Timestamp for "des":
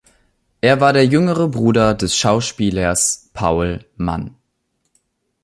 1.93-2.15